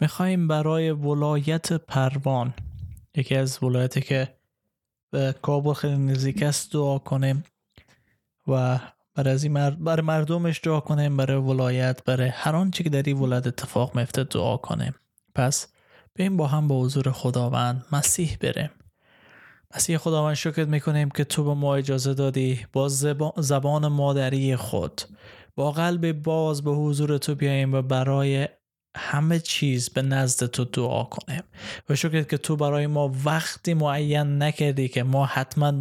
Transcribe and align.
می‌خوایم 0.00 0.48
برای 0.48 0.90
ولایت 0.90 1.72
پروان 1.72 2.54
یکی 3.14 3.36
از 3.36 3.62
ولایتی 3.62 4.00
که 4.00 4.36
به 5.10 5.34
کابل 5.42 5.72
خیلی 5.72 5.96
نزدیک 5.96 6.42
است 6.42 6.72
دعا 6.72 6.98
کنیم 6.98 7.44
و 8.48 8.80
برای 9.14 9.34
از 9.34 9.48
برای 9.78 10.02
مردمش 10.02 10.60
دعا 10.64 10.80
کنیم 10.80 11.16
برای 11.16 11.36
ولایت 11.36 12.04
برای 12.04 12.28
هر 12.28 12.56
آنچه 12.56 12.84
که 12.84 12.90
در 12.90 13.02
این 13.02 13.18
ولایت 13.18 13.46
اتفاق 13.46 13.96
میفته 13.96 14.24
دعا 14.24 14.56
کنیم. 14.56 14.94
پس 15.34 15.68
بیم 16.14 16.36
با 16.36 16.46
هم 16.46 16.68
به 16.68 16.74
حضور 16.74 17.12
خداوند 17.12 17.84
مسیح 17.92 18.36
بریم. 18.40 18.70
مسیح 19.74 19.98
خداوند 19.98 20.34
شکر 20.34 20.64
می‌کنیم 20.64 21.10
که 21.10 21.24
تو 21.24 21.44
به 21.44 21.54
ما 21.54 21.76
اجازه 21.76 22.14
دادی 22.14 22.66
با 22.72 22.88
زبان 23.38 23.86
مادری 23.86 24.56
خود 24.56 25.00
با 25.54 25.72
قلب 25.72 26.12
باز 26.12 26.64
به 26.64 26.70
حضور 26.70 27.18
تو 27.18 27.34
بیاییم 27.34 27.74
و 27.74 27.82
برای 27.82 28.48
همه 28.96 29.38
چیز 29.38 29.88
به 29.88 30.02
نزد 30.02 30.46
تو 30.46 30.64
دعا 30.64 31.04
کنیم 31.04 31.42
و 31.88 31.94
شکر 31.94 32.22
که 32.22 32.38
تو 32.38 32.56
برای 32.56 32.86
ما 32.86 33.12
وقتی 33.24 33.74
معین 33.74 34.42
نکردی 34.42 34.88
که 34.88 35.02
ما 35.02 35.26
حتما 35.26 35.72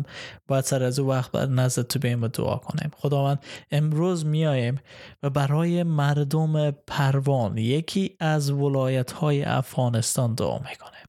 باید 0.47 0.63
سر 0.63 0.83
از 0.83 0.99
او 0.99 1.09
وقت 1.09 1.31
بر 1.31 1.45
نزد 1.45 1.81
تو 1.81 1.99
بیاییم 1.99 2.23
و 2.23 2.27
دعا 2.27 2.55
کنیم. 2.55 2.91
خداوند 2.97 3.43
امروز 3.71 4.25
میاییم 4.25 4.79
و 5.23 5.29
برای 5.29 5.83
مردم 5.83 6.71
پروان 6.71 7.57
یکی 7.57 8.15
از 8.19 8.51
ولایت 8.51 9.11
های 9.11 9.43
افغانستان 9.43 10.33
دعا 10.33 10.57
می‌کنیم 10.57 11.05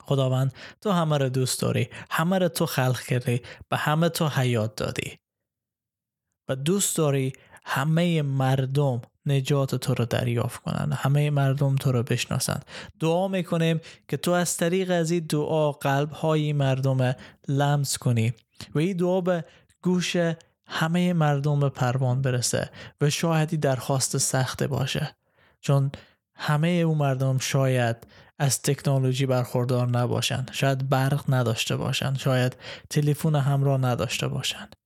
خداوند 0.00 0.54
تو 0.80 0.90
همه 0.90 1.18
رو 1.18 1.28
دوست 1.28 1.62
داری 1.62 1.88
همه 2.10 2.38
رو 2.38 2.48
تو 2.48 2.66
خلق 2.66 3.00
کردی 3.00 3.42
به 3.68 3.76
همه 3.76 4.08
تو 4.08 4.28
حیات 4.28 4.76
دادی. 4.76 5.18
و 6.48 6.56
دوست 6.56 6.96
داری 6.96 7.32
همه 7.64 8.22
مردم 8.22 9.02
نجات 9.26 9.74
تو 9.74 9.94
رو 9.94 10.04
دریافت 10.04 10.62
کنند. 10.62 10.92
همه 10.92 11.30
مردم 11.30 11.76
تو 11.76 11.92
رو 11.92 12.02
بشناسند. 12.02 12.64
دعا 13.00 13.28
می‌کنیم 13.28 13.80
که 14.08 14.16
تو 14.16 14.30
از 14.30 14.56
طریق 14.56 14.90
از 14.90 15.10
این 15.10 15.26
دعا 15.28 15.72
قلب 15.72 16.10
های 16.10 16.52
مردم 16.52 17.14
لمس 17.48 17.98
کنی 17.98 18.32
و 18.74 18.78
این 18.78 18.96
دعا 18.96 19.20
به 19.20 19.44
گوش 19.82 20.16
همه 20.66 21.12
مردم 21.12 21.68
پروان 21.68 22.22
برسه 22.22 22.70
و 23.00 23.10
شاهدی 23.10 23.56
درخواست 23.56 24.18
سخته 24.18 24.66
باشه. 24.66 25.16
چون 25.60 25.90
همه 26.34 26.68
او 26.68 26.94
مردم 26.94 27.38
شاید 27.38 27.96
از 28.38 28.62
تکنولوژی 28.62 29.26
برخوردار 29.26 29.88
نباشند. 29.88 30.50
شاید 30.52 30.88
برق 30.88 31.24
نداشته 31.28 31.76
باشند. 31.76 32.18
شاید 32.18 32.56
تلفن 32.90 33.34
همراه 33.34 33.80
نداشته 33.80 34.28
باشند. 34.28 34.79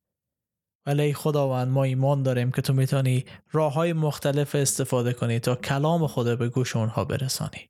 ولی 0.87 1.15
خداوند 1.15 1.69
ما 1.69 1.85
ایمان 1.85 2.23
داریم 2.23 2.51
که 2.51 2.63
تو 2.63 2.73
می‌تونی 2.73 3.25
راه 3.53 3.73
های 3.73 3.93
مختلف 3.93 4.55
استفاده 4.55 5.13
کنی 5.13 5.39
تا 5.39 5.55
کلام 5.55 6.07
خدا 6.07 6.37
به 6.37 6.49
گوش 6.49 6.77
اونها 6.77 7.05
برسانی. 7.05 7.69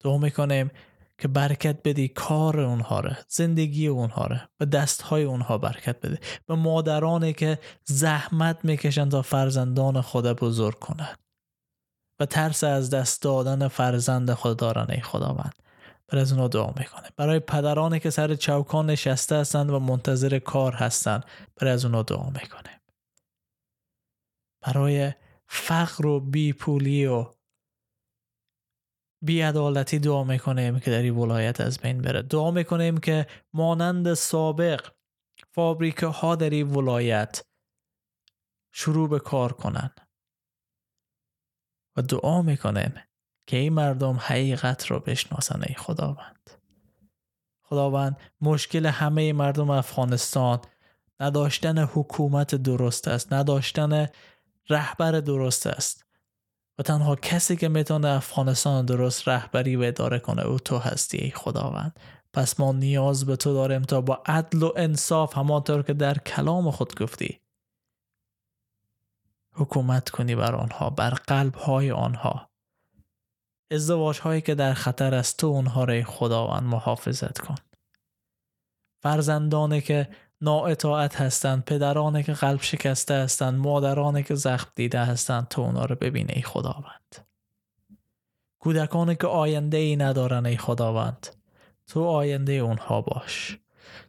دعا 0.00 0.18
می‌کنیم 0.18 0.70
که 1.18 1.28
برکت 1.28 1.78
بدی 1.84 2.08
کار 2.08 2.60
اونها 2.60 3.00
رو 3.00 3.10
زندگی 3.28 3.86
اونها 3.86 4.28
به 4.58 4.66
دست 4.66 5.02
های 5.02 5.22
اونها 5.24 5.58
برکت 5.58 6.00
بده. 6.00 6.18
به 6.46 6.54
مادرانی 6.54 7.32
که 7.32 7.58
زحمت 7.84 8.64
می‌کشن 8.64 9.08
تا 9.08 9.22
فرزندان 9.22 10.00
خدا 10.00 10.34
بزرگ 10.34 10.78
کنند 10.78 11.18
و 12.20 12.26
ترس 12.26 12.64
از 12.64 12.90
دست 12.90 13.22
دادن 13.22 13.68
فرزند 13.68 14.32
خود 14.32 14.56
دارن 14.56 14.86
ای 14.88 15.00
خداوند. 15.00 15.54
برای 16.08 16.22
از 16.22 16.32
اونا 16.32 16.48
دعا 16.48 16.72
می‌کنه. 16.78 17.10
برای 17.16 17.40
پدرانی 17.40 18.00
که 18.00 18.10
سر 18.10 18.34
چوکان 18.34 18.90
نشسته 18.90 19.36
هستند 19.36 19.70
و 19.70 19.78
منتظر 19.78 20.38
کار 20.38 20.72
هستند 20.72 21.24
برای 21.56 21.72
از 21.72 21.84
اونا 21.84 22.02
دعا 22.02 22.30
می‌کنه. 22.30 22.80
برای 24.60 25.12
فقر 25.48 26.06
و 26.06 26.20
بیپولی 26.20 27.06
و 27.06 27.34
بیعدالتی 29.24 29.98
دعا 29.98 30.24
می‌کنیم 30.24 30.80
که 30.80 30.90
در 30.90 31.02
این 31.02 31.16
ولایت 31.16 31.60
از 31.60 31.78
بین 31.78 32.02
بره. 32.02 32.22
دعا 32.22 32.50
می‌کنیم 32.50 32.98
که 32.98 33.26
مانند 33.52 34.14
سابق 34.14 34.92
فابریکه 35.54 36.06
ها 36.06 36.36
در 36.36 36.50
این 36.50 36.74
ولایت 36.74 37.42
شروع 38.74 39.08
به 39.08 39.18
کار 39.18 39.52
کنن. 39.52 39.94
و 41.96 42.02
دعا 42.02 42.42
می‌کنیم 42.42 42.94
که 43.46 43.56
این 43.56 43.72
مردم 43.72 44.16
حقیقت 44.20 44.90
را 44.90 44.98
بشناسن 44.98 45.62
ای 45.68 45.74
خداوند. 45.74 46.50
خداوند 47.62 48.16
مشکل 48.40 48.86
همه 48.86 49.32
مردم 49.32 49.70
افغانستان 49.70 50.60
نداشتن 51.20 51.78
حکومت 51.78 52.54
درست 52.54 53.08
است 53.08 53.32
نداشتن 53.32 54.08
رهبر 54.68 55.12
درست 55.12 55.66
است. 55.66 56.04
و 56.78 56.82
تنها 56.82 57.16
کسی 57.16 57.56
که 57.56 57.68
می‌تونه 57.68 58.08
افغانستان 58.08 58.84
درست 58.84 59.28
رهبری 59.28 59.76
و 59.76 59.82
اداره 59.82 60.18
کنه 60.18 60.42
او 60.42 60.58
تو 60.58 60.78
هستی 60.78 61.18
ای 61.18 61.30
خداوند. 61.30 62.00
پس 62.32 62.60
ما 62.60 62.72
نیاز 62.72 63.26
به 63.26 63.36
تو 63.36 63.54
داریم 63.54 63.82
تا 63.82 64.00
با 64.00 64.22
عدل 64.26 64.62
و 64.62 64.72
انصاف 64.76 65.36
همانطور 65.36 65.82
که 65.82 65.92
در 65.92 66.18
کلام 66.18 66.70
خود 66.70 67.00
گفتی 67.00 67.40
حکومت 69.52 70.10
کنی 70.10 70.34
بر 70.34 70.54
آنها 70.54 70.90
بر 70.90 71.10
قلب 71.10 71.54
های 71.54 71.90
آنها. 71.90 72.50
ازدواج 73.70 74.18
هایی 74.18 74.40
که 74.40 74.54
در 74.54 74.74
خطر 74.74 75.14
است 75.14 75.38
تو 75.38 75.46
اونها 75.46 75.84
را 75.84 76.04
خداوند 76.04 76.62
محافظت 76.62 77.38
کن. 77.38 77.54
فرزندانی 79.02 79.80
که 79.80 80.08
نااطاعت 80.40 81.20
هستند 81.20 81.64
پدرانی 81.64 82.22
که 82.22 82.32
قلب 82.32 82.62
شکسته 82.62 83.14
هستند 83.14 83.58
مادرانی 83.58 84.22
که 84.22 84.34
زخم 84.34 84.70
دیده 84.74 85.04
هستند 85.04 85.48
تو 85.48 85.62
اونها 85.62 85.84
رو 85.84 85.96
ببین 85.96 86.30
ای 86.30 86.42
خداوند. 86.42 87.16
کودکانی 88.58 89.16
که 89.16 89.26
آینده 89.26 89.76
ای 89.76 89.96
ندارن 89.96 90.46
ای 90.46 90.56
خداوند 90.56 91.26
تو 91.86 92.04
آینده 92.04 92.52
اونها 92.52 93.00
باش. 93.00 93.58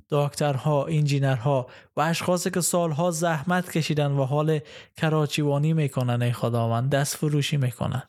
دکترها، 0.09 0.85
انجینرها 0.85 1.67
و 1.97 2.01
اشخاصی 2.01 2.51
که 2.51 2.61
سالها 2.61 3.11
زحمت 3.11 3.71
کشیدن 3.71 4.11
و 4.11 4.23
حال 4.23 4.59
کراچیوانی 4.97 5.73
می‌کنن 5.73 6.21
ای 6.21 6.31
خداوند 6.31 6.89
دست 6.89 7.17
فروشی 7.17 7.57
می‌کنن. 7.57 8.03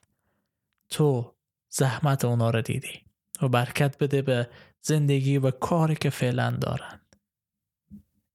تو 0.91 1.36
زحمت 1.79 2.25
اونا 2.25 2.51
رو 2.51 2.63
دیدی 2.63 3.07
و 3.43 3.49
برکت 3.49 3.99
بده 3.99 4.23
به 4.23 4.51
زندگی 4.83 5.39
و 5.39 5.51
کاری 5.51 5.95
که 5.95 6.11
فعلا 6.11 6.51
دارند 6.51 7.17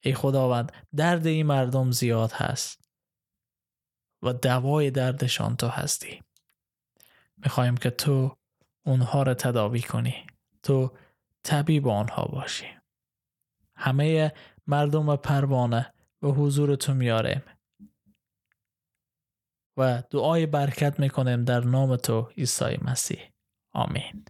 ای 0.03 0.13
خداوند 0.13 0.71
درد 0.95 1.27
این 1.27 1.45
مردم 1.45 1.91
زیاد 1.91 2.31
هست 2.31 2.89
و 4.21 4.33
دوای 4.33 4.91
دردشان 4.91 5.55
تو 5.55 5.67
هستی. 5.67 6.23
می‌خوایم 7.37 7.77
که 7.77 7.89
تو 7.89 8.37
اونها 8.85 9.23
رو 9.23 9.33
تداوی 9.33 9.81
کنی. 9.81 10.27
تو 10.63 10.97
طبیب 11.43 11.87
آنها 11.87 12.25
باشی. 12.25 12.67
همه 13.75 14.33
مردم 14.67 15.15
پروانه 15.15 15.93
به 16.19 16.29
حضور 16.29 16.75
تو 16.75 16.93
میاریم 16.93 17.41
و 19.77 20.03
دعای 20.09 20.45
برکت 20.45 20.99
می‌کنیم 20.99 21.43
در 21.43 21.59
نام 21.59 21.95
تو 21.95 22.21
عیسی 22.21 22.77
مسیح. 22.81 23.30
Amen. 23.75 24.25